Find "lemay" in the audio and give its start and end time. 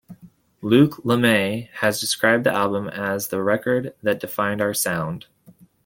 1.05-1.69